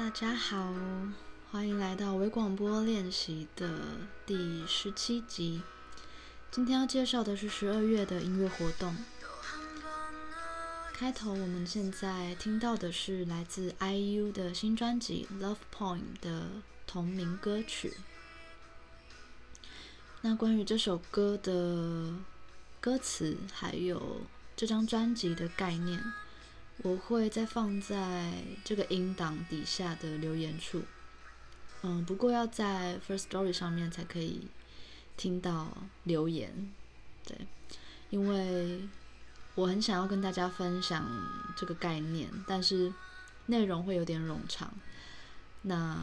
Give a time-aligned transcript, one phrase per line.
[0.00, 0.72] 大家好，
[1.52, 3.68] 欢迎来到微广播练习的
[4.24, 5.60] 第十七集。
[6.50, 8.96] 今天要介绍的是十二月的音乐活动。
[10.94, 16.46] 开头我们现在听到的是来自 IU 的新专辑《Love Poem》的
[16.86, 17.92] 同名歌曲。
[20.22, 22.14] 那关于这首歌的
[22.80, 24.22] 歌词，还有
[24.56, 26.02] 这张专辑的概念。
[26.82, 28.32] 我会再放在
[28.64, 30.82] 这个音档底下的留言处，
[31.82, 34.48] 嗯，不过要在 First Story 上面才可以
[35.18, 36.72] 听到留言，
[37.26, 37.36] 对，
[38.08, 38.88] 因为
[39.56, 41.06] 我很想要跟大家分享
[41.54, 42.90] 这个概念，但是
[43.44, 44.72] 内容会有点冗长，
[45.60, 46.02] 那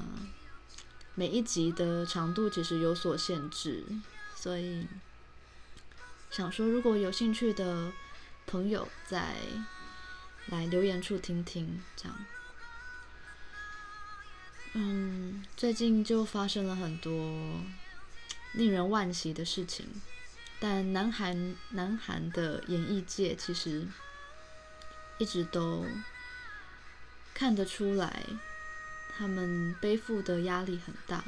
[1.16, 3.83] 每一集的长度其实有所限制，
[4.35, 4.85] 所以
[6.29, 7.91] 想说如果有兴趣的
[8.45, 9.37] 朋友在。
[10.47, 12.25] 来留言处听听，这样。
[14.74, 17.62] 嗯，最近就发生了很多
[18.53, 20.02] 令人惋惜的事情，
[20.59, 23.88] 但南韩南韩的演艺界其实
[25.18, 25.85] 一直都
[27.34, 28.24] 看得出来，
[29.18, 31.24] 他们背负的压力很大。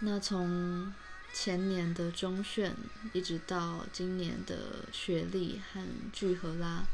[0.00, 0.92] 那从
[1.32, 2.72] 前年的钟鉉，
[3.12, 5.80] 一直到今年的雪莉和
[6.12, 6.84] 具荷拉。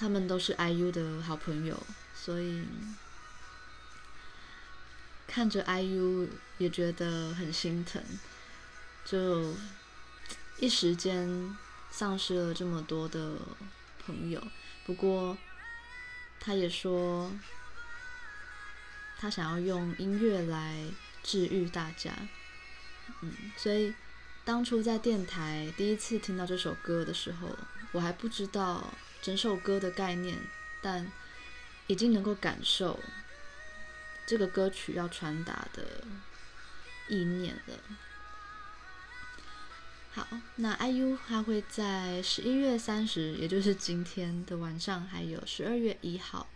[0.00, 1.78] 他们都是 IU 的好朋友，
[2.14, 2.64] 所以
[5.26, 8.02] 看着 IU 也觉得很心疼，
[9.04, 9.54] 就
[10.58, 11.54] 一时间
[11.90, 13.36] 丧失了这么多的
[14.06, 14.42] 朋友。
[14.86, 15.36] 不过
[16.40, 17.30] 他也说，
[19.18, 20.82] 他想要用音乐来
[21.22, 22.10] 治愈大家。
[23.20, 23.92] 嗯，所以
[24.46, 27.54] 当初在电台第一次听到这首歌的时候，
[27.92, 28.94] 我还不知道。
[29.22, 30.38] 整首歌的概念，
[30.80, 31.10] 但
[31.86, 32.98] 已经能够感受
[34.26, 36.04] 这个歌曲要传达的
[37.08, 37.74] 意念了。
[40.12, 40.26] 好，
[40.56, 46.48] 那 IU 他会在十一月三十，也就是今天的晚上，还有十二月一号，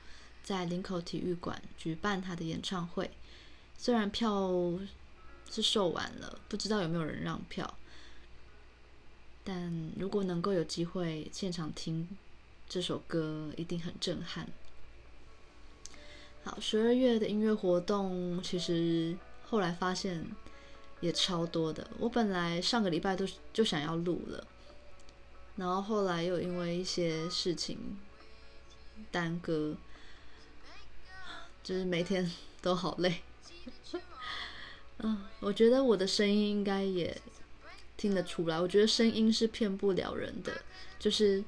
[0.42, 3.10] 在林口体育馆举办他的演唱会。
[3.76, 4.50] 虽然票
[5.50, 7.76] 是售完了，不知道有没有人让票，
[9.44, 12.08] 但如果能够有机会现场听。
[12.68, 14.48] 这首歌一定很震撼。
[16.42, 19.16] 好，十二月的音乐活动其实
[19.48, 20.26] 后来发现
[21.00, 21.88] 也超多的。
[21.98, 24.46] 我本来上个礼拜都就想要录了，
[25.56, 27.96] 然后后来又因为一些事情
[29.12, 29.76] 耽搁，
[31.62, 33.22] 就是每天都好累。
[34.98, 37.16] 嗯，我觉得我的声音应该也
[37.96, 38.60] 听得出来。
[38.60, 40.62] 我觉得声音是骗不了人的，
[40.98, 41.44] 就是。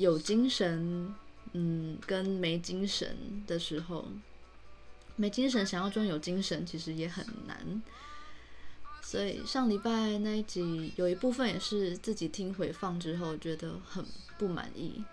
[0.00, 1.14] 有精神，
[1.52, 3.14] 嗯，跟没精神
[3.46, 4.08] 的时候，
[5.14, 7.82] 没精神想要装有精神，其实也很难。
[9.02, 14.02] 所以上礼拜那一集有一部分也是自己听回放之后觉得很
[14.38, 15.04] 不满意。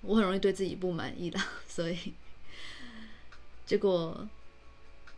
[0.00, 1.38] 我很容易对自己不满意的，
[1.68, 2.14] 所以
[3.64, 4.26] 结果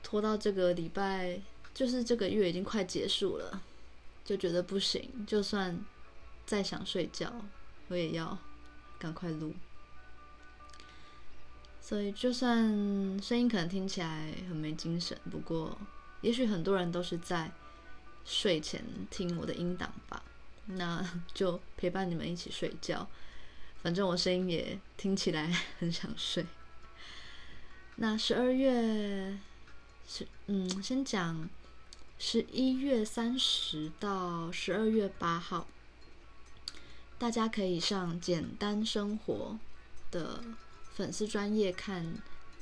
[0.03, 1.41] 拖到这个礼拜，
[1.73, 3.63] 就是这个月已经快结束了，
[4.23, 5.83] 就觉得不行，就算
[6.45, 7.33] 再想睡觉。
[7.89, 8.39] 我也要
[9.01, 9.55] 赶快录，
[11.81, 12.69] 所以就算
[13.21, 15.77] 声音可能听起来很没精神，不过
[16.21, 17.51] 也许很多人都是在
[18.27, 20.23] 睡前听我的音档吧，
[20.67, 23.09] 那 就陪伴你们一起睡觉。
[23.83, 26.45] 反正我声音也听起来很想睡。
[27.97, 29.39] 那十二月
[30.07, 31.49] 是嗯，先讲
[32.19, 35.67] 十一月三十到十二月八号，
[37.21, 39.59] 大家可以上简单生活
[40.11, 40.43] 的
[40.95, 42.15] 粉丝专页看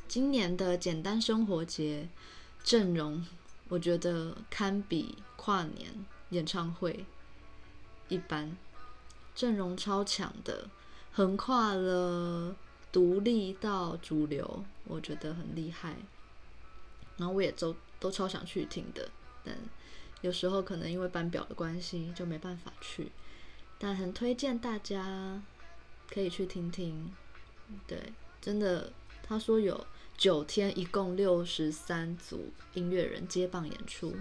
[0.08, 2.08] 今年的简单生活节
[2.64, 3.25] 阵容，
[3.69, 7.06] 我觉得堪比跨年演唱会
[8.08, 8.56] 一般，
[9.32, 10.69] 阵容超强的，
[11.12, 12.56] 横跨了
[12.90, 15.94] 独立到主流，我觉得很厉害。
[17.16, 19.08] 然后我也都都超想去听的，
[19.44, 19.56] 但
[20.20, 23.12] 有时候可能因为班表的关系就没办法去，
[23.78, 25.40] 但很推荐大家
[26.12, 27.12] 可以去听听。
[27.86, 28.92] 对，真的，
[29.22, 29.86] 他说有
[30.16, 34.16] 九天，一共六十三组音乐人接棒演出。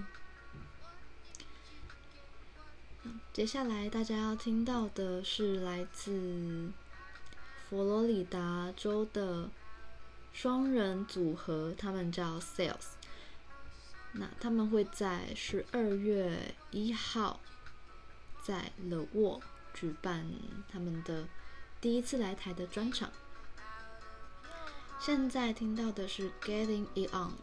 [3.33, 6.71] 接下来大家要听到的是来自
[7.69, 9.49] 佛罗里达州的
[10.33, 12.95] 双人组合，他们叫 Sales。
[14.13, 17.39] 那他们会在十二月一号
[18.47, 19.41] 在 The Wall
[19.73, 20.25] 举办
[20.71, 21.25] 他们的
[21.81, 23.11] 第一次来台的专场。
[25.01, 27.33] 现在听到的是 Getting It On，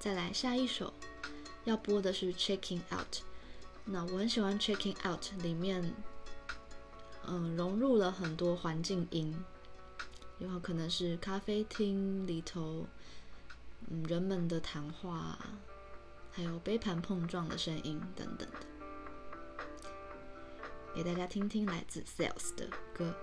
[0.00, 0.92] 再来下一首
[1.62, 3.18] 要播的是 Checking Out。
[3.84, 5.94] 那我很喜欢 Checking Out 里面，
[7.28, 9.32] 嗯，融入了很多环境音，
[10.40, 12.84] 有可能是咖啡厅里头，
[13.88, 15.38] 嗯，人们的谈话，
[16.32, 18.56] 还有杯盘碰撞的声音等等的，
[20.98, 23.14] 给大家听听来自 Sales 的歌。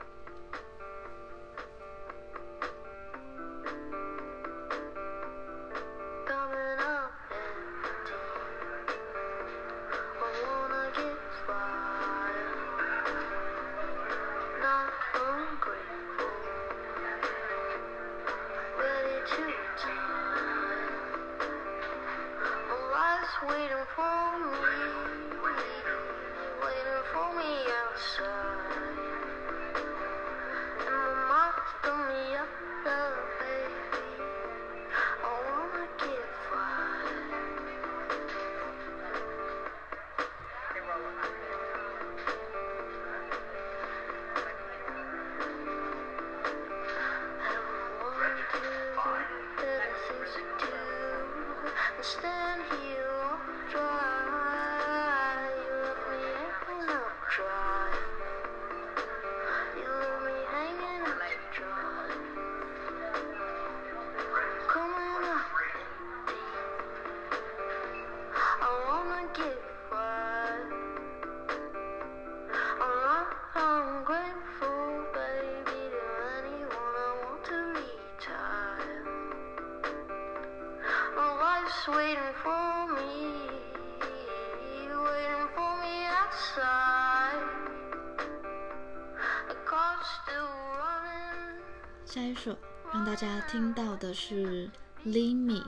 [94.15, 94.71] 是
[95.05, 95.61] Limi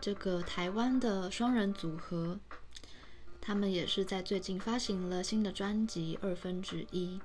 [0.00, 2.38] 这个台湾的双人组合，
[3.40, 7.18] 他们也是在最近发行了新的专辑《二分之一》。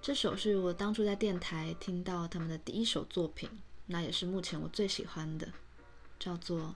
[0.00, 3.50] 这首是我当初在电台听到他们的第一首作品，
[3.86, 5.48] 那也是目前我最喜欢的，
[6.20, 6.60] 叫做《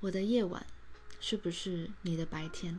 [0.00, 0.66] 我的夜晚
[1.20, 2.74] 是不是你的白天》。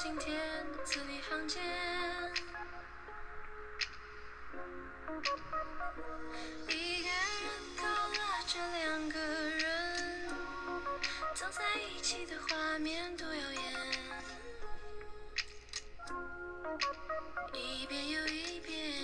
[0.00, 0.38] 今天
[0.84, 1.60] 字里行间，
[6.68, 10.28] 一个人勾勒着两个人
[11.34, 13.60] 走在一起的画面多耀眼。
[17.54, 18.94] 一遍又一遍，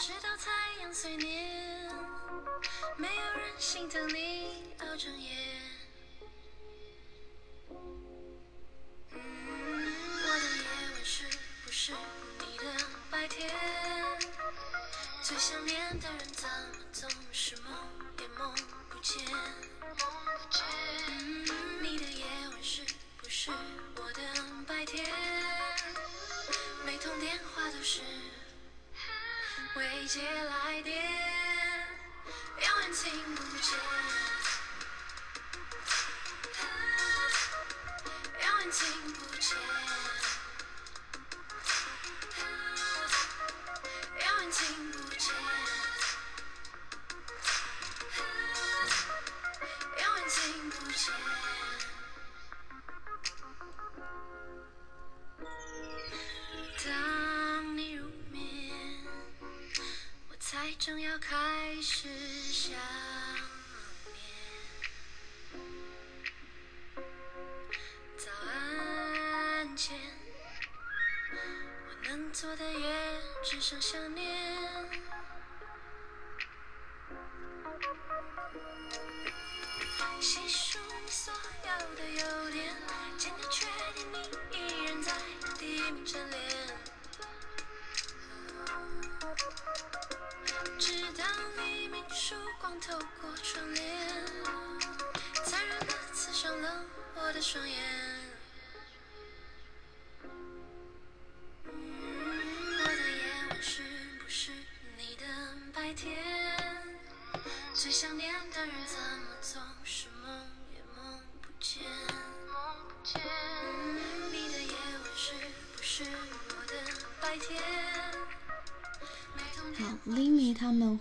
[0.00, 1.88] 直到太阳碎念，
[2.96, 5.61] 没有人心疼你熬整夜。
[15.32, 17.72] 最想念的人怎么总是梦
[18.20, 18.54] 也梦
[18.90, 19.24] 不见？
[21.08, 22.82] 嗯，你的夜晚是
[23.16, 23.50] 不是
[23.96, 24.20] 我的
[24.68, 25.10] 白天？
[26.84, 28.02] 每通电话都是
[29.74, 31.02] 未接来电，
[32.60, 33.78] 永远听不见，
[38.38, 39.56] 永远听不见，
[73.72, 74.41] 想想念，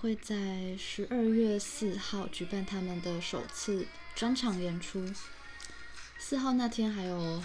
[0.01, 5.13] 会在十二月四号举办他们的首次专场演出。
[6.17, 7.39] 四号那天还有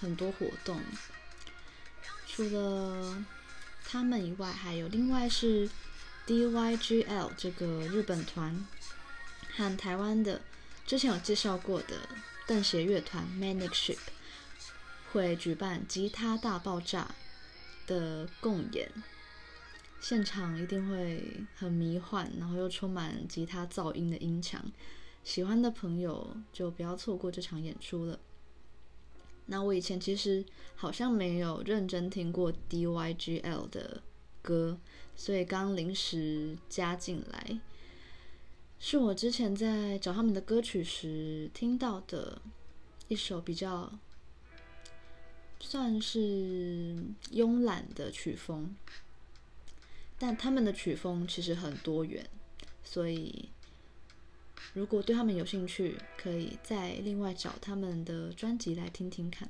[0.00, 0.82] 很多活动，
[2.26, 3.24] 除了
[3.84, 5.70] 他们以外，还有另外是
[6.26, 8.66] DYGL 这个日本团
[9.54, 10.40] 和台湾的
[10.84, 12.08] 之前有介绍过的
[12.44, 13.98] 瞪鞋乐团 Manic Sheep
[15.12, 17.14] 会举办吉他大爆炸
[17.86, 18.90] 的共演。
[20.00, 24.64] 现场一定会很迷幻，然后又充满吉他噪音的音墙，
[25.22, 28.18] 喜欢的朋友就不要错过这场演出了。
[29.46, 34.02] 那我以前其实好像没有认真听过 DYGL 的
[34.40, 34.78] 歌，
[35.14, 37.60] 所以刚临时加进来，
[38.78, 42.40] 是我之前在找他们的歌曲时听到的
[43.08, 43.98] 一首比较
[45.60, 46.96] 算是
[47.32, 48.74] 慵懒的曲风。
[50.22, 52.28] 但他们的曲风其实很多元，
[52.84, 53.48] 所以
[54.74, 59.48] 如果对他们有兴趣，可以再另外找他们的专辑来听听看。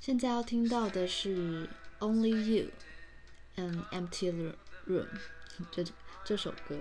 [0.00, 1.66] 现在要听到的是
[1.98, 2.70] 《Only You》
[3.60, 4.54] and《Empty
[4.86, 5.06] Room》
[5.70, 5.84] 这
[6.24, 6.78] 这首歌。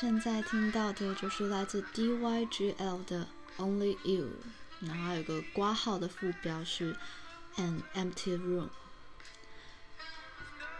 [0.00, 3.26] 现在听到的就是来自 DYGL 的
[3.56, 4.28] Only You，
[4.78, 6.94] 然后有个挂号的副标是
[7.56, 8.68] An Empty Room。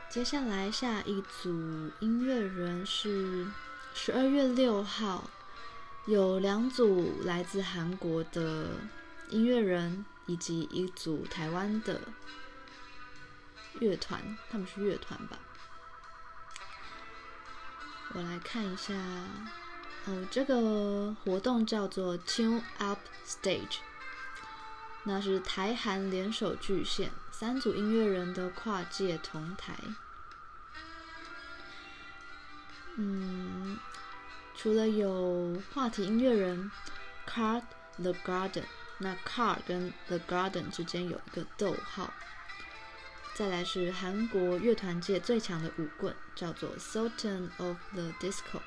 [0.08, 1.50] 接下来下一组
[1.98, 3.48] 音乐人是
[3.92, 5.28] 十二月六号，
[6.06, 8.68] 有两组来自韩国的
[9.30, 12.02] 音乐人，以及一组台湾的
[13.80, 15.36] 乐团，他们是乐团吧？
[18.14, 18.94] 我来看一下，
[20.06, 23.78] 哦，这个活动叫做 Tune Up Stage，
[25.04, 29.76] 那是台韩联手巨献，三组音乐人的跨界同台。
[32.96, 33.78] 嗯，
[34.56, 36.72] 除了有话题音乐人
[37.28, 37.62] KART
[37.98, 38.64] The Garden，
[38.98, 42.12] 那 Card 跟 The Garden 之间有一个逗号。
[43.38, 48.60] 再来是韩国乐团界最强的舞棍，叫做 Sultan of the Disco。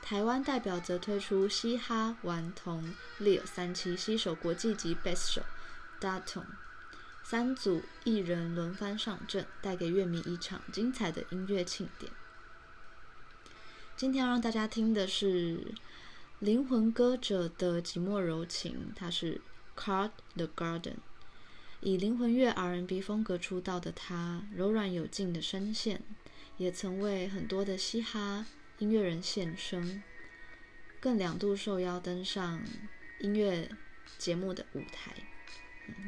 [0.00, 5.42] 台湾代表则推出嘻哈顽童 Lil 377携手国际级贝斯手
[6.00, 6.44] Dato
[7.22, 12.10] 三组艺人轮番上阵，带给乐迷一场精彩的音乐庆典。
[13.98, 15.74] 今天要让大家听的是
[16.38, 19.42] 灵魂歌者的寂寞柔情，它是
[19.76, 20.96] KART The Garden。
[21.82, 26.02] 以灵魂乐 R&B 风格出道的他，柔软有劲的声线，
[26.58, 28.44] 也曾为很多的嘻哈
[28.78, 30.02] 音乐人献声，
[31.00, 32.62] 更两度受邀登上
[33.20, 33.70] 音乐
[34.18, 35.14] 节目的舞台，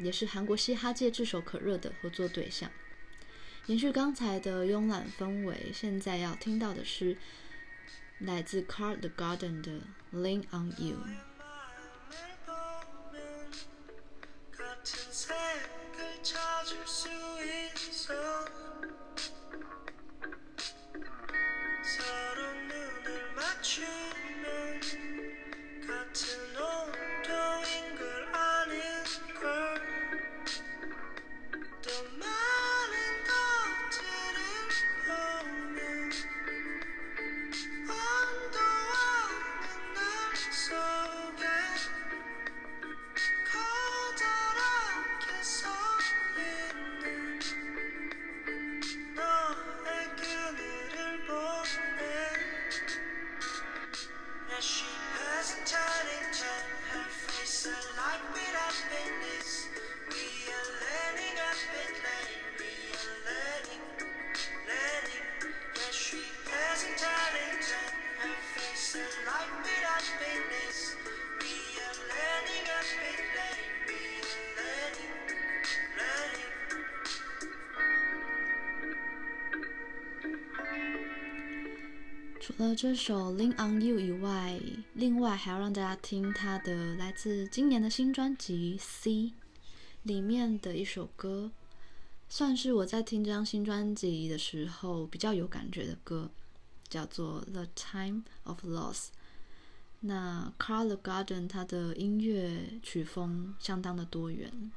[0.03, 2.69] 也是韩国嘻哈界炙手可热的合作对象。
[3.65, 7.17] 延续刚才的慵懒氛围，现在要听到的是
[8.19, 9.71] 来自 KART The Garden 的
[10.13, 10.97] 《Lean on You》。
[82.83, 84.59] 这首《Lean on You》以外，
[84.93, 89.09] 另外还要让大家听他的来自今年的新专辑《C》
[90.01, 91.49] 里面的一首歌，
[92.27, 96.29] 算是我在听这张新专辑的时候比较有感觉的歌，
[96.89, 98.97] 叫做《The Time of Loss》。
[100.01, 104.73] 那 KART The Garden 他的音乐曲风相当的多元，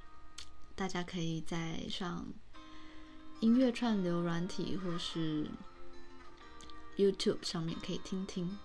[0.77, 2.25] 大家可以在上
[3.41, 5.51] 音乐串流软体或是。
[6.97, 8.59] YouTube 上面可以听听。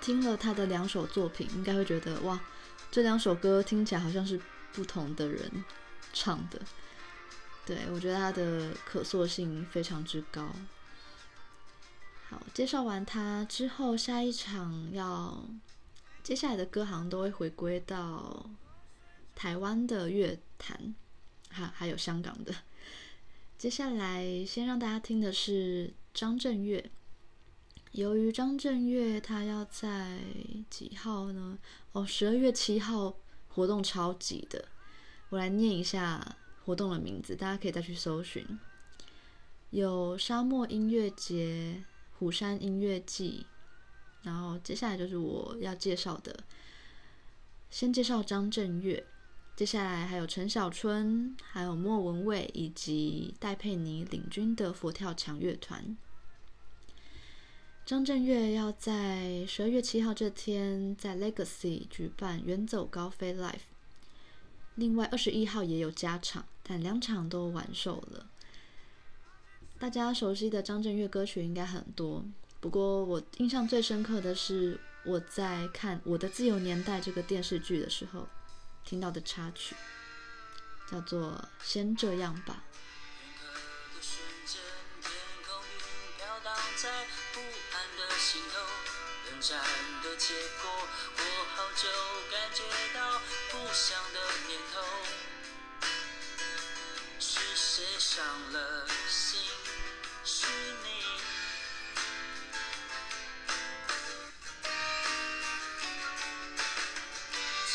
[0.00, 2.40] 听了他的两首作品，应该会觉得哇，
[2.90, 4.40] 这两首歌听起来好像是
[4.72, 5.64] 不同的人
[6.12, 6.60] 唱的。
[7.66, 10.50] 对，我觉得他的可塑性非常之高。
[12.28, 15.44] 好，介绍完他之后，下一场要
[16.22, 18.48] 接下来的歌好像都会回归到
[19.34, 20.94] 台湾的乐坛，
[21.50, 22.54] 还还有香港的。
[23.58, 26.90] 接下来先让大家听的是张震岳。
[27.92, 30.20] 由于张震岳他要在
[30.70, 31.58] 几号呢？
[31.90, 33.16] 哦，十二月七号
[33.48, 34.64] 活动超级的，
[35.28, 38.46] 我来念一下活动的名字，大家可以再去搜寻。
[39.70, 41.82] 有沙漠音乐节、
[42.18, 43.44] 虎山音乐季，
[44.22, 46.44] 然后接下来就是我要介绍的，
[47.70, 49.04] 先介绍张震岳，
[49.56, 55.96] 接下来还有陈小春、还有莫文蔚以及戴佩妮领军的佛跳墙乐团。
[57.90, 63.62] 张震岳要在十二月七号这天在 Legacy 举办远走高飞 Live，
[64.76, 68.28] 另外二十一号也有加场，但两场都完售了。
[69.80, 72.24] 大家熟悉的张震岳歌曲应该很多，
[72.60, 78.28] 不过我印象最深刻的是我在看《我的自由年代》这个电视剧的时候
[78.84, 79.74] 听到的插曲，
[80.88, 82.62] 叫做《先这样吧》。
[88.32, 88.60] 心头
[89.28, 89.58] 冷战
[90.04, 90.70] 的结果，
[91.16, 91.22] 我
[91.56, 91.88] 好久
[92.30, 92.62] 感觉
[92.94, 94.80] 到不祥的念头，
[97.18, 99.40] 是谁伤了心？
[100.22, 101.02] 是你。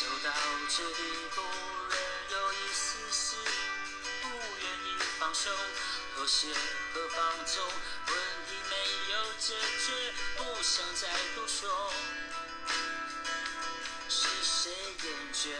[0.00, 0.32] 走到
[0.70, 1.02] 这地
[1.34, 1.42] 步，
[1.90, 3.36] 仍有一丝丝
[4.22, 5.50] 不愿意放手，
[6.16, 6.46] 妥协
[6.94, 7.62] 和放纵。
[8.08, 8.16] 问
[8.48, 8.74] 题没
[9.12, 9.52] 有解
[9.84, 9.92] 决，
[10.38, 11.92] 不想再多说。
[14.08, 14.72] 是谁
[15.04, 15.50] 厌倦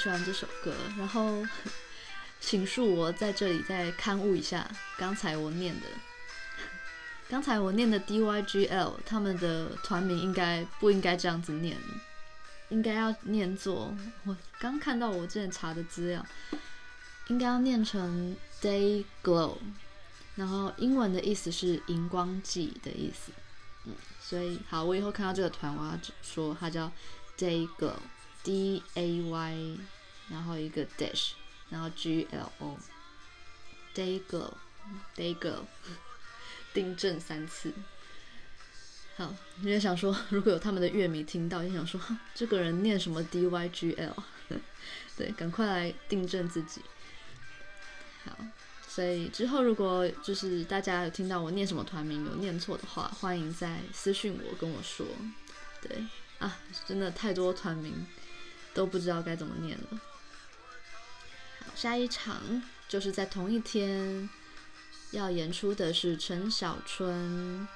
[0.00, 1.46] 喜欢这首歌，然后
[2.40, 5.86] 请恕我在这里再勘误一下刚才我念的，
[7.28, 11.76] 刚才我念的 DYGL 他们的团名应该不应该这样子念，
[12.70, 16.24] 应该要念作我刚看到我之前查的资料，
[17.28, 19.58] 应该要念成 Day Glow，
[20.36, 23.32] 然后英文的意思是荧光剂的意思，
[23.84, 26.90] 嗯，所以好，我以后看到这个团，我要说它叫
[27.36, 27.96] Day Glow。
[28.42, 29.78] D A Y，
[30.30, 31.32] 然后一个 dash，
[31.68, 35.64] 然后 G L O，Day Glow，Day Glow，
[36.72, 37.72] 订正三次。
[39.16, 42.00] 好，你也想说， 如果有他们的乐迷听到，也想说，
[42.34, 44.22] 这个人念什么 D Y G L？
[45.16, 46.80] 对，赶快来订正自己。
[48.24, 48.34] 好，
[48.88, 55.06] 所以之后如果就是大家有听到我念什么团名有念错的话，欢迎在私讯我跟我说。
[55.82, 56.06] 对
[56.38, 58.06] 啊，真的太多团名。
[58.72, 60.00] 都不知道该怎么念了。
[61.64, 64.28] 好，下一场就是在同一天
[65.12, 67.66] 要演出的是陈小春，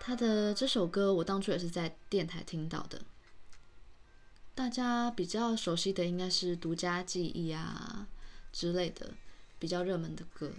[0.00, 3.02] 他的这首歌我当初也是在电台听到的。
[4.54, 8.06] 大家比较熟悉的应该是《独家记忆》啊
[8.52, 9.12] 之类的
[9.58, 10.52] 比较热门的歌，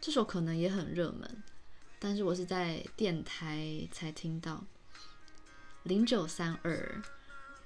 [0.00, 1.42] 这首可能也很热门，
[1.98, 4.64] 但是我是在电台才听到。
[5.82, 7.02] 零九三二，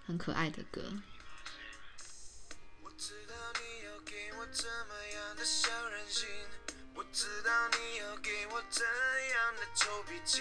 [0.08, 0.80] 很可爱的歌。
[2.80, 6.26] 我知道你要给我怎么样的小任性，
[6.94, 10.40] 我知道你要给我怎样的臭脾气，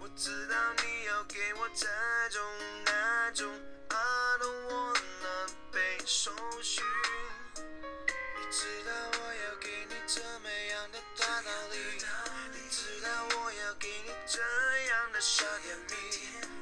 [0.00, 1.86] 我知道你要给我这
[2.30, 2.42] 种
[2.86, 3.52] 那种
[3.90, 6.32] ，I don't wanna 被搜
[6.62, 6.82] 寻。
[7.54, 11.76] 你知道我要给你怎么样的大道理，
[12.54, 14.40] 你知道我要给你怎
[14.88, 15.94] 样的小甜蜜，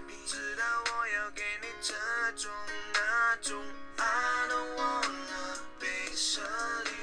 [0.09, 1.44] 你知道我要给
[1.87, 1.93] 这
[2.35, 2.51] 种
[2.95, 3.63] 那种
[3.99, 6.41] ，I don't wanna 被设
[6.83, 6.95] 定。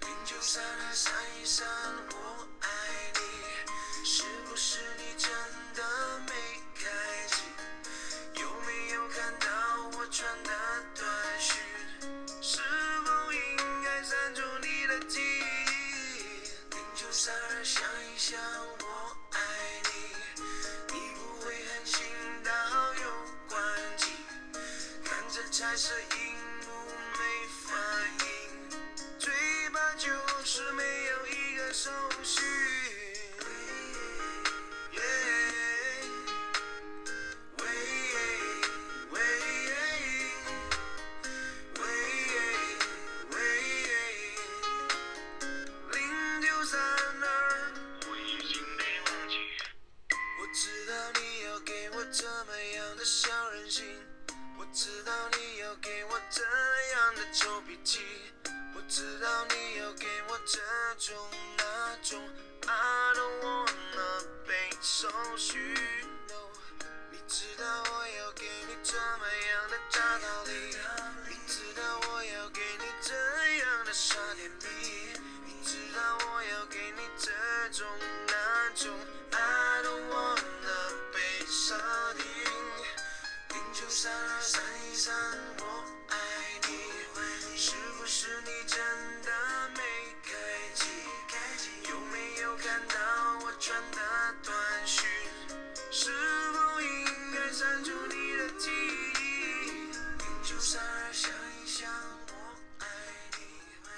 [0.00, 1.64] 零九三二三一三，
[2.10, 2.19] 我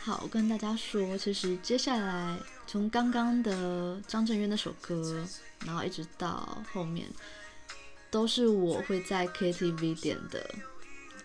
[0.04, 2.36] 好，跟大家说，其实接下来
[2.66, 5.24] 从刚刚的张震岳那首歌，
[5.64, 7.06] 然后一直到后面，
[8.10, 10.44] 都是我会在 KTV 点的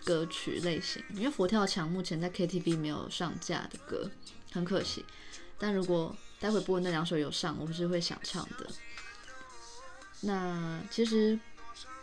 [0.04, 1.02] 歌曲类型。
[1.14, 4.08] 因为佛跳墙目前在 KTV 没有上架的歌，
[4.52, 5.04] 很可惜。
[5.58, 8.70] 但如果待会播的那两首有上，我是会想唱的。
[10.20, 11.36] 那其实，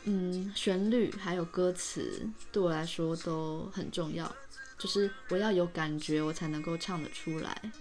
[0.04, 4.30] 嗯，旋律还有歌词对我来说都很重要，
[4.78, 7.72] 就是我要有感觉，我才能够唱得出来。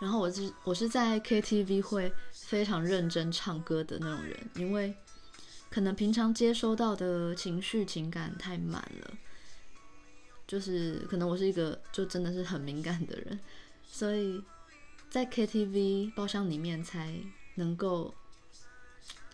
[0.00, 4.94] 然后我是我是在 KTV 会非常认真唱歌的那种人，因为
[5.70, 9.14] 可能平常接收到的情绪情感太满了，
[10.46, 13.40] 就是可能我是一个就真的是很敏感的人，
[13.86, 14.42] 所以
[15.08, 17.14] 在 KTV 包厢里面才
[17.54, 18.14] 能够。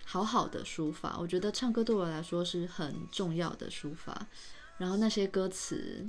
[0.04, 4.26] 好好的抒发，我觉得唱歌对我来说是很重要的抒发。
[4.76, 6.06] 然后那些歌词，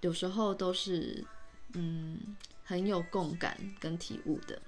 [0.00, 1.24] 有时候都是
[1.74, 4.60] 嗯很有共感跟体悟的。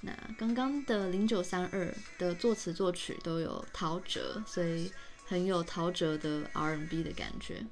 [0.00, 4.92] 那刚刚的零九三二的作词作曲都有陶喆，所以
[5.24, 7.64] 很有陶喆的 R&B 的感觉。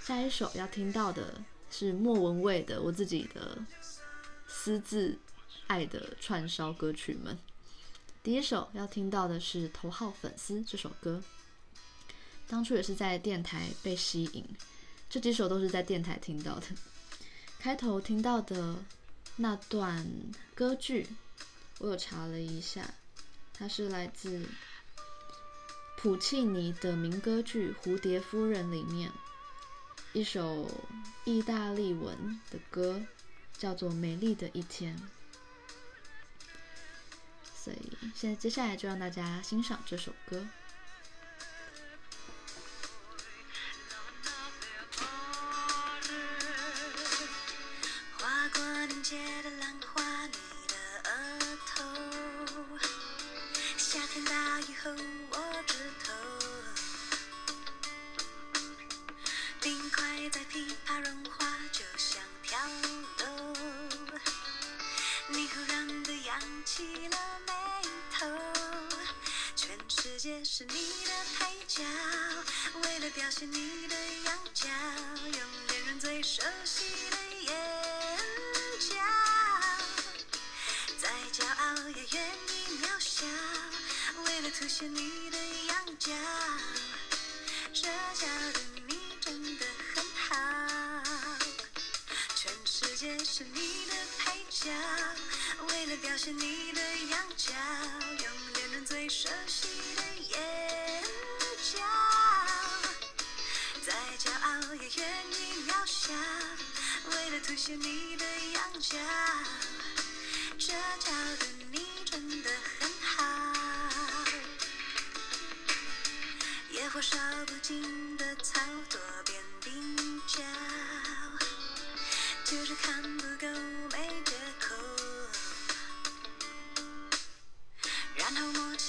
[0.00, 3.56] 下一首要听到的是莫文蔚的《我自己的》。
[4.54, 5.18] 私自
[5.66, 7.38] 爱的串烧歌曲们，
[8.22, 11.22] 第一首要听到的是《头号粉丝》这首歌。
[12.52, 14.44] 当初也是在电台被吸引，
[15.08, 16.66] 这几首都是在电台听到的。
[17.58, 18.76] 开头听到的
[19.36, 20.06] 那段
[20.54, 21.08] 歌剧，
[21.78, 22.92] 我有查了一下，
[23.54, 24.46] 它是来自
[25.96, 29.10] 普契尼的名歌剧《蝴蝶夫人》里面
[30.12, 30.70] 一首
[31.24, 33.02] 意大利文的歌。
[33.58, 35.00] 叫做美丽的一天，
[37.54, 40.44] 所以现在接下来就让大家欣赏这首歌。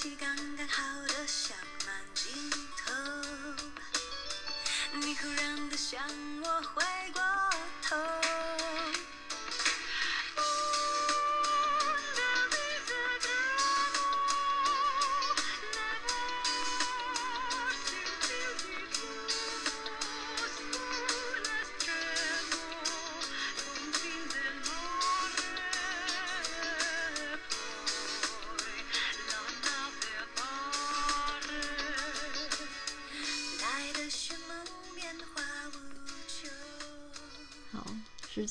[0.03, 2.91] 刚刚好的像慢镜头，
[4.99, 6.01] 你忽然的向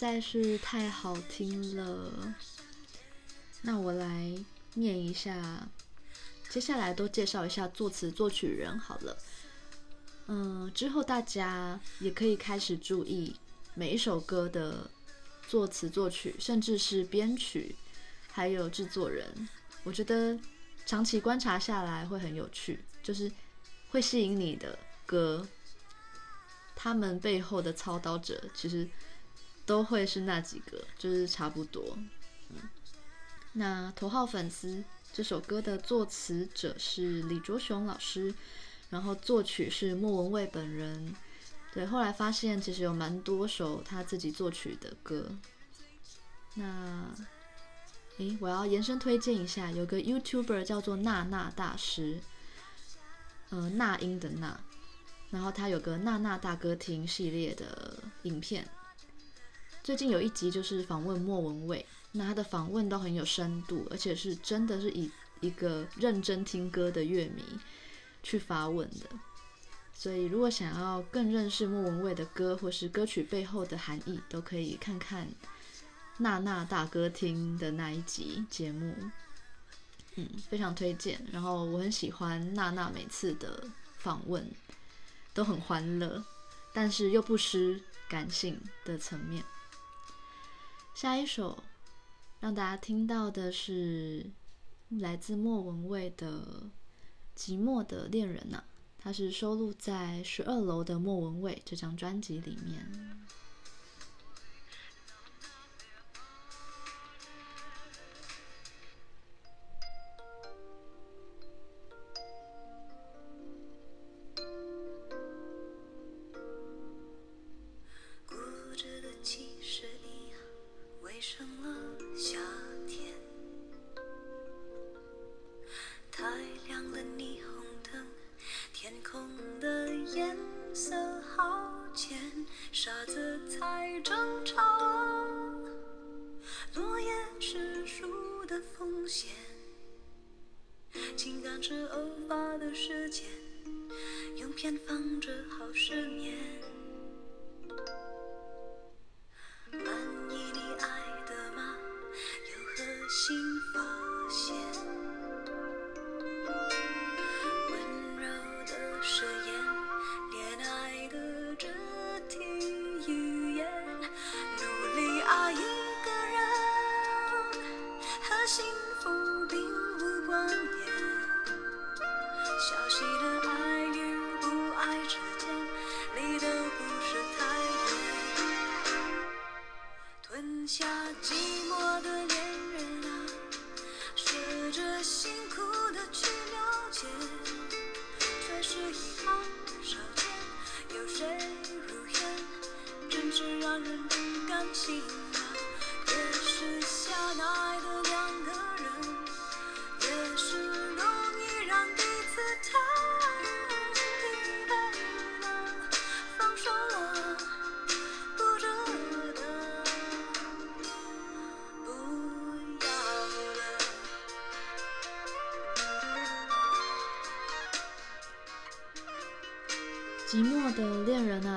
[0.02, 2.34] 实在是太好听了。
[3.60, 4.34] 那我来
[4.74, 5.68] 念一下，
[6.48, 9.16] 接下来都介绍一下作词作曲人好了。
[10.26, 13.36] 嗯，之后大家也可以开始注意
[13.74, 14.90] 每一首歌的
[15.46, 17.76] 作词作曲，甚至是编曲，
[18.32, 19.48] 还有制作人。
[19.84, 20.36] 我觉得
[20.84, 23.30] 长期观察下来会很有趣，就是
[23.90, 25.46] 会吸引你的歌，
[26.74, 28.88] 他们背后的操刀者其实
[29.64, 31.96] 都会是那几个，就是差不多。
[32.50, 32.56] 嗯，
[33.52, 38.34] 那头号粉丝这首歌的作词者是李卓雄老师，
[38.90, 41.14] 然后作曲是莫文蔚本人。
[41.72, 45.26] 对，后来发现其实有蛮多首他自己作曲的歌。
[46.54, 47.14] 那，
[48.18, 52.20] 诶，我要延伸推荐一下，有个 YouTuber 叫做娜娜大师，
[53.48, 54.60] 呃，那英的那，
[55.30, 58.68] 然后他有个娜娜大歌厅系列的影片。
[59.82, 67.42] 最近有一集就是访问莫文蔚，那他的访问都很有深度，而且是真的是以一个认真听歌的乐迷
[68.22, 69.06] 去发问的。
[69.92, 75.28] 所以，如果想要更认识莫文蔚的歌，或是歌曲背后的含义，都可以看看
[76.18, 78.94] 娜娜大歌厅的那一集节目。
[80.14, 81.20] 嗯，非常推荐。
[81.32, 83.64] 然后我很喜欢娜娜每次的
[83.98, 84.48] 访问，
[85.34, 86.24] 都很欢乐，
[86.72, 89.42] 但是又不失感性的层面。
[90.94, 91.62] 下一首
[92.40, 94.30] 让大家听到的是
[94.88, 96.70] 来自莫文蔚的
[97.40, 98.62] 《寂寞的恋人》呐。
[98.98, 102.86] 它是收录在《十二楼的莫文蔚》这张专辑里面。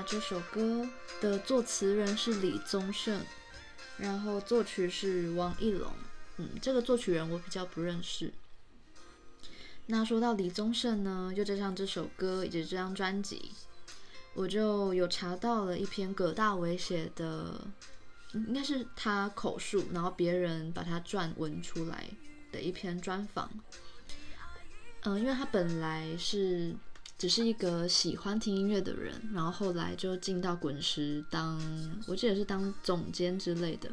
[0.06, 0.88] 这首歌
[1.20, 3.20] 的作词人是李宗盛，
[3.98, 5.92] 然后作曲是王奕龙。
[6.38, 8.32] 嗯，这个作曲人我比较不认识。
[9.88, 13.52] 那说到李宗盛呢，就加上这首歌以及这张专辑，
[14.36, 17.68] 我就有查到了一篇葛大为写的，
[18.34, 22.08] 应该是他口述，然后别人把他撰文出来
[22.52, 23.50] 的一篇专访。
[25.02, 26.76] 嗯，因为他本来是
[27.18, 31.60] 只是一个喜欢听音乐的人，然后后来就进到滚石当，
[32.08, 33.90] 我记得是当总监之类的，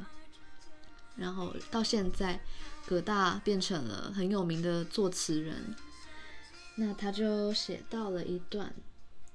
[1.16, 2.40] 然后到现在。
[2.84, 5.54] 葛大变成了很有名的作词人，
[6.74, 8.74] 那他就写到了一段，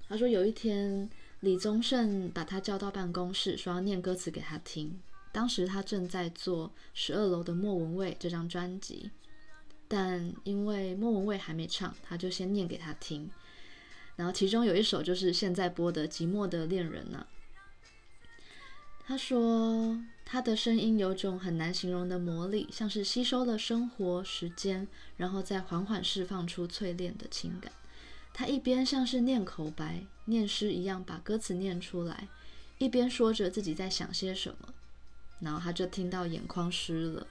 [0.10, 1.10] 他说有一天
[1.40, 5.00] 李宗盛把他叫到办公室，说要念歌词给他听。
[5.32, 9.12] 当时他正在做《十二楼的莫文蔚》这张专辑，
[9.88, 13.32] 但因为莫文蔚还没唱，他就先念给他听。
[14.18, 17.26] 然后其中有一首就是现在播的《寂寞的恋人》呢。
[19.06, 27.72] 他说，他的声音有种很难形容的魔力，像是吸收了生活时间，然后再缓缓释放出淬炼的情感。
[28.34, 32.28] 他一边像是念口白、念诗一样把歌词念出来，
[32.80, 34.74] 一边说着自己在想些什么，
[35.40, 37.28] 然后他就听到眼眶湿了。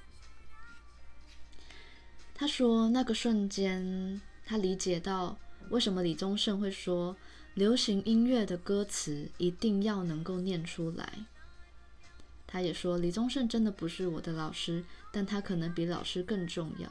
[2.34, 5.38] 他说，那个瞬间，他理解到
[5.70, 7.16] 为什么李宗盛会说，
[7.54, 11.26] 流行音乐的歌词一定要能够念出来。
[12.46, 16.90] 他也说，李宗盛真的不是我的老师，但他可能比老师更重要。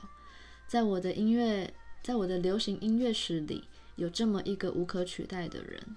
[0.68, 1.74] 在我的音乐，
[2.04, 3.64] 在我的流行音乐史里，
[3.96, 5.96] 有这么一个无可取代的人。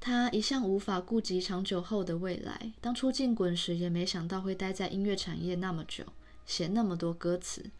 [0.00, 6.04] 他一向无法顾及长久后的未来，当初进滚石也没想到会待在音乐产业那么久，
[6.46, 7.70] 写那么多歌词。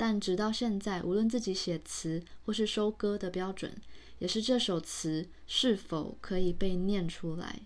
[0.00, 3.76] 但直到现在，无论自己写词或是收歌的标准，
[4.18, 7.60] 也是这首词是否可以被念出来。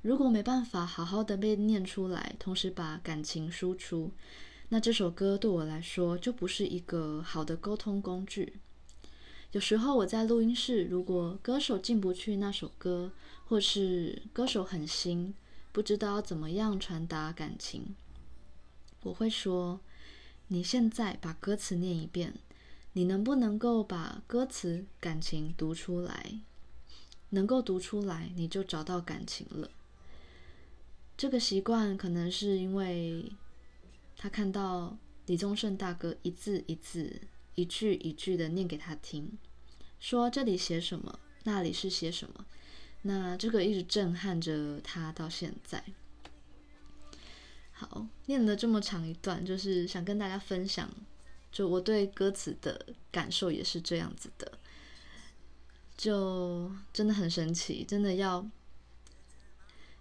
[0.00, 4.10] 如果没办法好好的被念出来，同时把感情输出，
[4.70, 8.54] 那这首歌对我来说就不是一个好的沟通工具。
[9.52, 13.12] 有时候我在录音室，如果歌手进不去那首歌，
[13.44, 15.34] 或是歌手很新，
[15.72, 17.94] 不知道怎么样传达感情，
[19.02, 19.78] 我会说：
[20.48, 22.34] 你现在把歌词念一遍，
[22.92, 26.40] 你能不能够把歌词感情读出来？
[27.30, 29.70] 能够读出来，你就找到感情了。
[31.16, 33.32] 这个习惯可能是因为
[34.16, 37.22] 他看到李宗盛大哥一字一字、
[37.54, 39.38] 一句一句的念给他听，
[39.98, 42.46] 说这里写什么，那里是写什么，
[43.02, 45.84] 那这个一直震撼着他到现在。
[47.76, 50.88] 好，念了这么长一段，就是想跟大家分享，
[51.52, 54.58] 就我对歌词的感受也是这样子的，
[55.96, 58.48] 就真的很神奇，真的要。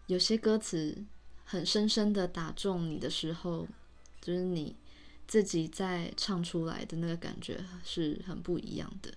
[0.07, 1.03] 有些歌词
[1.45, 3.65] 很深深的打中你的时候，
[4.21, 4.76] 就是你
[5.26, 9.11] 自己在唱出来的那个感觉是很不一样的，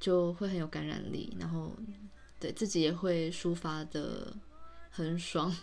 [0.00, 1.76] 就会很有感染力，然后
[2.40, 4.34] 对自己也会抒发的
[4.90, 5.54] 很爽。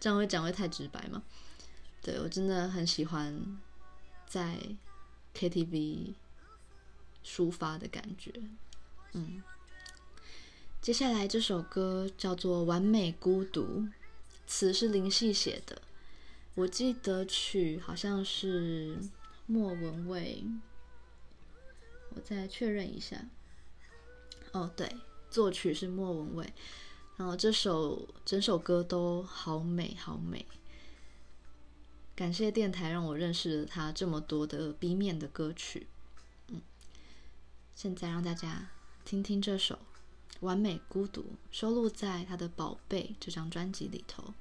[0.00, 1.22] 这样会讲会太直白吗？
[2.02, 3.58] 对，我真的很喜欢
[4.26, 4.58] 在
[5.34, 6.14] KTV
[7.24, 8.32] 抒发的感觉，
[9.12, 9.42] 嗯。
[10.80, 13.62] 接下来这首歌叫做《完美孤独》，
[14.46, 15.82] 词是林夕写的，
[16.54, 18.96] 我记得曲好像是
[19.46, 20.44] 莫文蔚，
[22.10, 23.26] 我再确认一下。
[24.52, 24.88] 哦，对，
[25.28, 26.54] 作曲是莫文蔚，
[27.18, 30.46] 然后这首整首歌都好美好美，
[32.14, 35.88] 感谢电台让我认识了他这么多的 B 面的歌曲。
[36.46, 36.62] 嗯，
[37.74, 38.70] 现在让大家
[39.04, 39.80] 听听这首。
[40.40, 44.32] 完美孤独收录在他的《宝贝》这张专辑里头。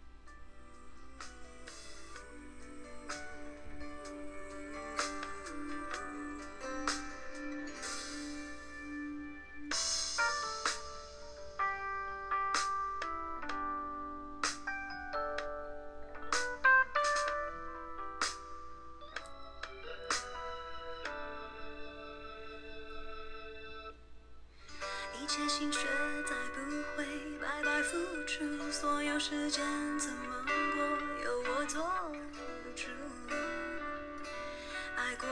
[25.38, 25.80] 这些心血
[26.26, 26.62] 再不
[26.96, 27.06] 会
[27.40, 29.64] 白白付出所有时间
[30.00, 30.44] 怎么
[30.76, 30.84] 过
[31.24, 31.84] 由我做
[32.76, 32.88] 主。
[34.96, 35.28] 爱过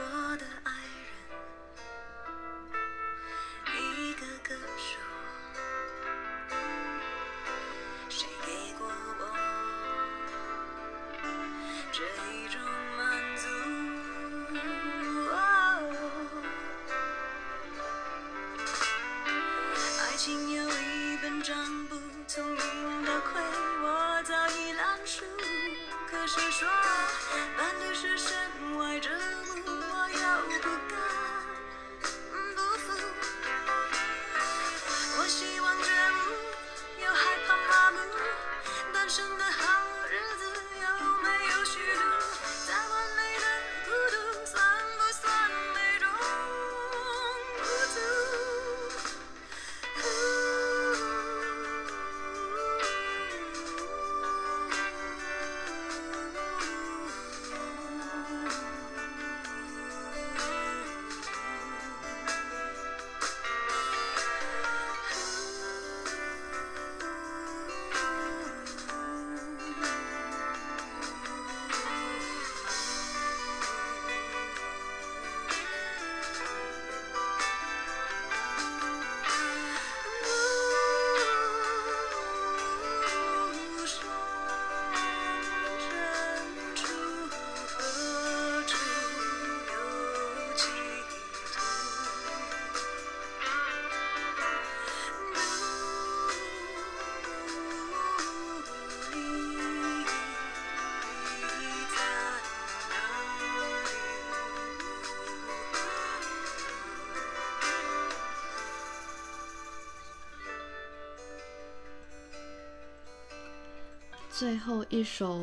[114.38, 115.40] 最后一首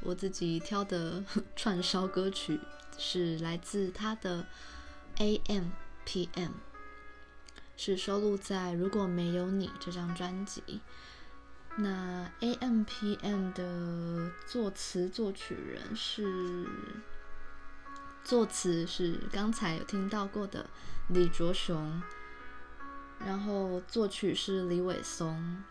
[0.00, 1.24] 我自己挑的
[1.56, 2.60] 串烧歌曲
[2.96, 4.46] 是来自他的
[5.18, 5.70] 《AM
[6.06, 6.48] PM》，
[7.76, 10.62] 是收录在《如果没有你》这张专辑。
[11.76, 16.68] 那 AM PM 的作词作曲人是
[18.22, 20.70] 作词是刚才有听到过的
[21.08, 22.00] 李卓雄，
[23.18, 25.64] 然后作曲是李伟松。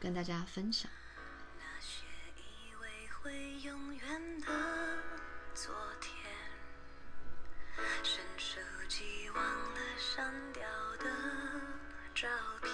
[0.00, 0.88] 跟大家分享。
[1.58, 2.04] 那些
[2.36, 3.32] 以为会
[3.62, 4.46] 永远的
[5.54, 6.14] 昨天，
[8.04, 10.62] 伸手机忘了删掉
[10.98, 11.06] 的
[12.14, 12.28] 照
[12.62, 12.70] 片，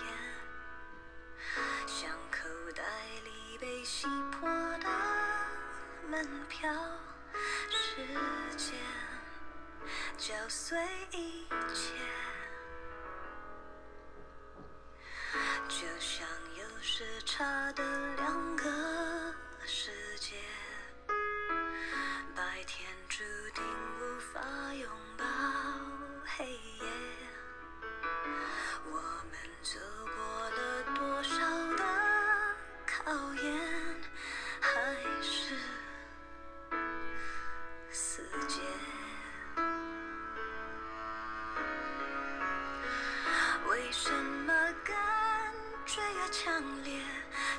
[1.86, 2.82] 像口袋
[3.24, 4.48] 里被洗破
[4.78, 4.88] 的
[6.10, 6.70] 门票，
[7.70, 8.04] 时
[8.58, 8.76] 间
[10.18, 10.78] 搅碎
[11.10, 11.94] 一切，
[15.70, 16.43] 就像。
[16.94, 17.82] 有时差的
[18.14, 19.03] 两个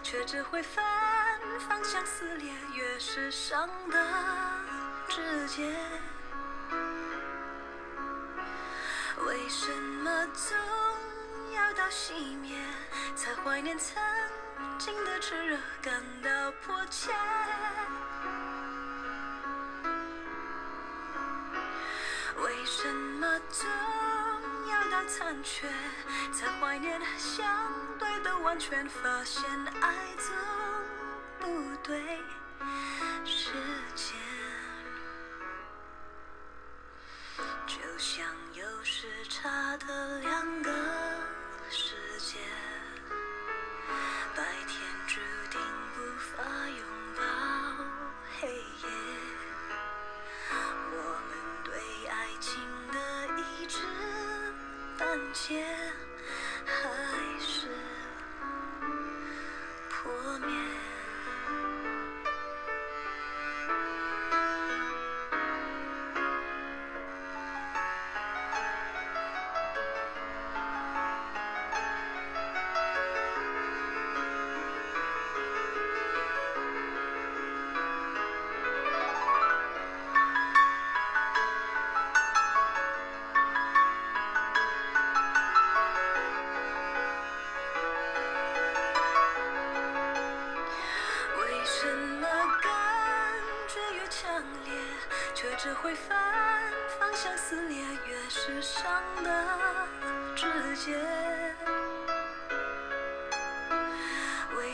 [0.07, 0.85] 却只会反
[1.67, 3.97] 方向撕裂，越是伤的
[5.09, 5.75] 直接。
[9.25, 10.55] 为什么总
[11.55, 12.55] 要到熄灭，
[13.15, 13.97] 才怀念曾
[14.77, 17.11] 经的炽热，感到迫切？
[22.43, 23.67] 为什么总
[24.69, 25.67] 要到残缺，
[26.31, 27.43] 才怀念相
[27.97, 28.87] 对的完全？
[28.87, 29.43] 发现
[29.81, 30.33] 爱总
[31.39, 32.19] 不对
[33.25, 33.51] 时
[33.95, 34.15] 间，
[37.65, 40.71] 就像有时差的两个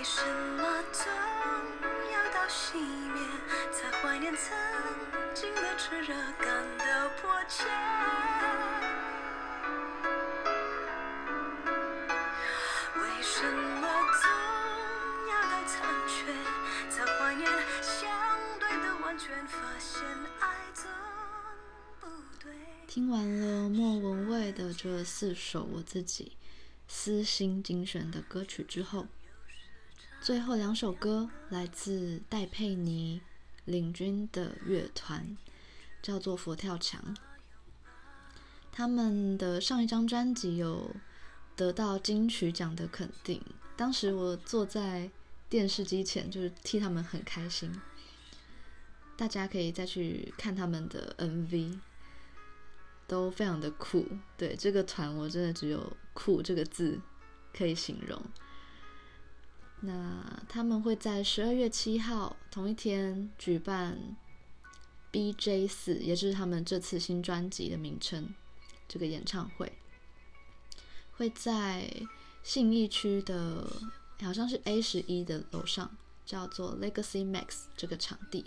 [0.02, 0.26] 为什
[0.58, 1.06] 么总
[2.12, 3.24] 要到西面，
[3.72, 4.58] 才怀念曾
[5.32, 7.66] 经的炽热，感到迫切。
[12.96, 13.88] 为什么
[14.24, 14.26] 总
[15.30, 16.34] 要到残缺，
[16.90, 17.48] 才怀念
[17.84, 18.10] 相
[18.60, 20.02] 对的完全，发现
[20.40, 20.48] 爱
[22.00, 22.08] 不
[22.40, 22.52] 对。
[22.88, 26.36] 听完了莫文蔚的这四首我自己
[26.88, 29.06] 私心精选的歌曲之后。
[30.22, 33.20] 最后两首歌来自戴佩妮
[33.66, 35.36] 领军的乐团，
[36.00, 37.18] 叫做佛跳墙。
[38.72, 40.96] 他们的上一张专辑有
[41.56, 43.42] 得到金曲奖的肯定，
[43.76, 45.10] 当时我坐在
[45.50, 47.74] 电视机前，就是替他们很开心。
[49.18, 51.80] 大家可以再去看他们的 MV，
[53.08, 54.06] 都非常的酷。
[54.38, 57.02] 对，这个团，我真的只有“酷”这个字
[57.52, 58.22] 可以形容。
[59.82, 64.16] 那他们会在十二月七号同一天举办
[65.12, 68.34] BJ 四，也就是他们这次新专辑的名称。
[68.88, 69.72] 这个演唱会
[71.14, 71.90] 会在
[72.44, 73.66] 信义区的，
[74.22, 78.46] 好像是 A 十一的楼上，叫做 Legacy Max 这个场地。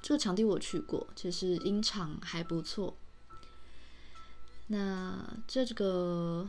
[0.00, 2.96] 这个场地我去过，其实音场还不错。
[4.68, 6.48] 那这个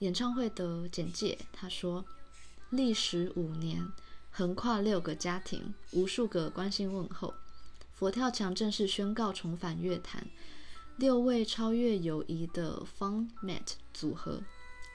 [0.00, 2.04] 演唱会的简介，他说：
[2.76, 3.92] 历时五年，
[4.30, 7.34] 横跨六个家庭，无数个关心问候，
[7.92, 10.26] 佛跳墙正式宣告重返乐坛。
[10.96, 14.42] 六位超越友谊的 Fun-Mat 组合，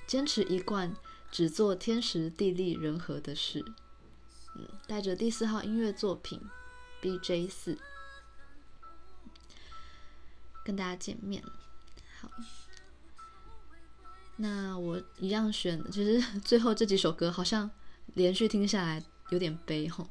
[0.08, 0.96] 坚持一贯
[1.30, 3.66] 只做天时地利人和的事。
[4.56, 6.42] 嗯，带着第四号音乐作品
[7.02, 7.78] BJ 四，
[10.64, 11.44] 跟大家见面。
[12.20, 12.32] 好，
[14.42, 15.84] 那我一样选。
[15.92, 17.70] 其实 最后这几首歌好像
[18.14, 20.08] 连续听下来有点悲吼，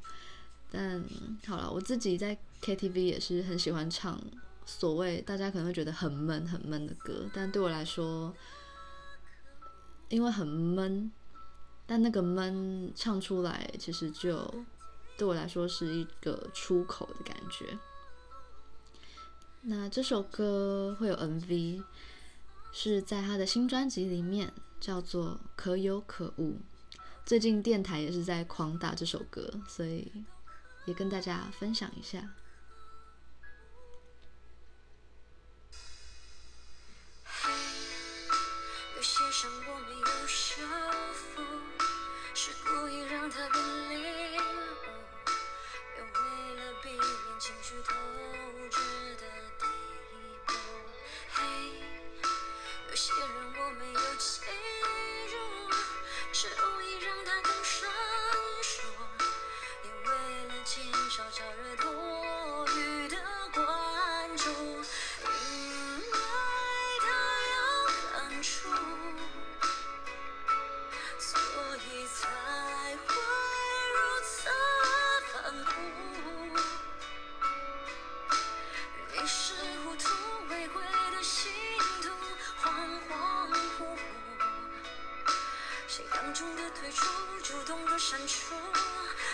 [0.71, 1.03] 但
[1.47, 4.21] 好了，我自己在 KTV 也是很喜欢唱。
[4.65, 8.31] 所谓大家可能会觉得很闷、很闷的歌，但对我来说，
[10.09, 11.11] 因为很闷，
[11.87, 14.47] 但那个闷唱出来，其实就
[15.17, 17.65] 对我来说是一个出口的感觉。
[19.61, 21.83] 那这首歌会有 MV，
[22.71, 26.51] 是在他的新专辑里面，叫做《可有可无》。
[27.25, 30.11] 最近电台也是在狂打这首歌，所以
[30.85, 32.33] 也跟大家分享一下。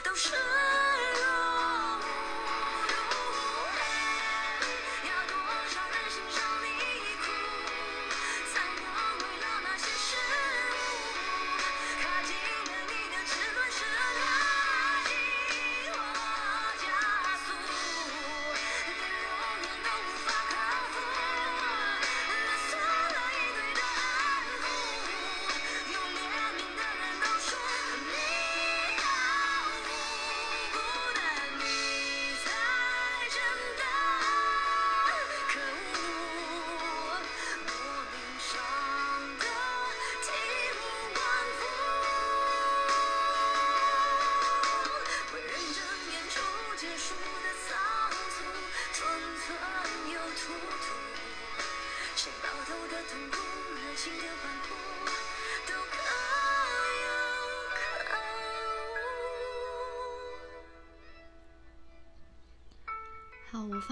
[0.06, 0.30] 都是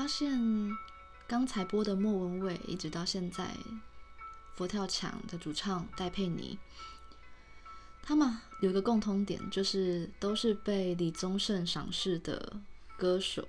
[0.03, 0.37] 发现
[1.25, 3.55] 刚才播的莫文蔚，一直到现在，
[4.53, 6.59] 佛跳墙的主唱戴佩妮，
[8.01, 12.57] 他们有个共通点，就是都是被李宗盛赏识的
[12.97, 13.47] 歌手。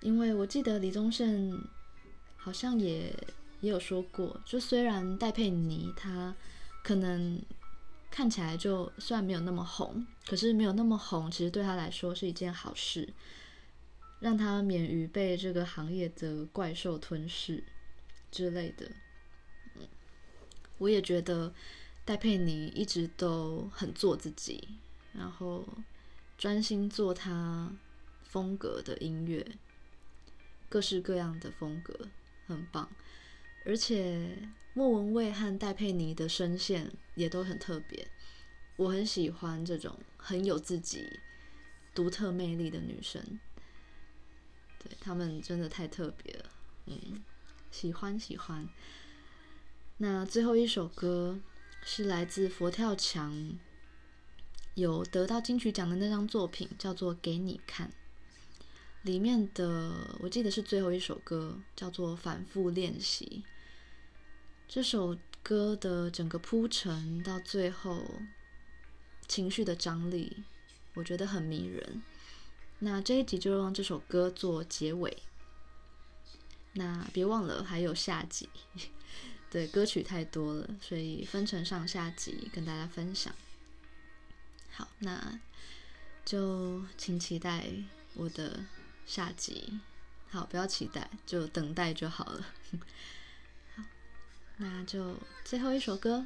[0.00, 1.62] 因为我记得李宗盛
[2.38, 3.14] 好像也
[3.60, 6.34] 也有说过，就虽然戴佩妮她
[6.82, 7.38] 可能
[8.10, 13.12] 看起来就虽然没有那么红，可是没有那么红，其实对他来说是一件好事。
[14.22, 17.64] 让他免于被这个行业的怪兽吞噬
[18.30, 18.88] 之类的。
[19.74, 19.88] 嗯，
[20.78, 21.52] 我也觉得
[22.04, 24.68] 戴佩妮一直都很做自己，
[25.12, 25.66] 然后
[26.38, 27.72] 专心做他
[28.22, 29.44] 风格的音乐，
[30.68, 32.06] 各式各样的风格
[32.46, 32.88] 很棒。
[33.66, 34.38] 而且
[34.72, 38.06] 莫文蔚和戴佩妮的声线也都很特别，
[38.76, 41.18] 我很喜欢这种很有自己
[41.92, 43.20] 独特魅力的女生。
[44.82, 46.44] 对，她们真的太特别了，
[46.86, 47.22] 嗯，
[47.70, 48.68] 喜欢喜欢。
[49.98, 51.38] 那最后一首歌
[51.84, 53.58] 是来自佛跳墙，
[54.74, 57.88] 有得到金曲奖的那张作品，叫做《给你看》。
[59.02, 63.44] 里面的我记得是最后一首歌，叫做《反复练习》。
[64.68, 68.20] 这首歌的整个铺陈到最后，
[69.26, 70.44] 情绪的张力，
[70.94, 72.02] 我觉得很迷人。
[72.84, 75.22] 那这一集就用这首歌做结尾。
[76.72, 78.48] 那别忘了还有下集，
[79.50, 83.34] 对，歌曲太多了，所以分成上下集跟大家分享。
[84.72, 85.38] 好，那
[86.24, 87.66] 就请期待
[88.14, 88.64] 我的。
[89.04, 89.80] 下集，
[90.30, 92.46] 好，不要期待，就等待就好了。
[93.74, 93.82] 好，
[94.58, 96.24] 那就最后一首歌，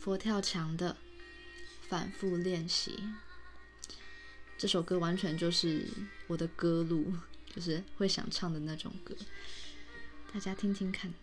[0.00, 0.94] 佛跳墙的
[1.88, 2.92] 《反复练习》。
[4.58, 5.86] 这首歌完全就是
[6.26, 7.14] 我的歌路，
[7.54, 9.14] 就是会想唱的那种歌，
[10.34, 11.14] 大家听听看。